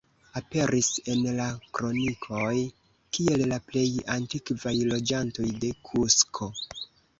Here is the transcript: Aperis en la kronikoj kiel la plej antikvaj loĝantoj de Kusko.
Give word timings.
Aperis 0.39 0.87
en 1.15 1.19
la 1.39 1.45
kronikoj 1.79 2.55
kiel 3.19 3.45
la 3.53 3.61
plej 3.69 3.85
antikvaj 4.17 4.75
loĝantoj 4.95 5.49
de 5.67 5.73
Kusko. 5.93 6.53